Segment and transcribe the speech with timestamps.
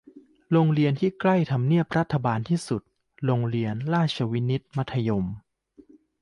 [0.51, 2.81] โรงเรียนที่ใกล้ทำเนียบรัฐบาลที่สุด-
[3.25, 5.25] โรงเรียนราชวินิต มัธยม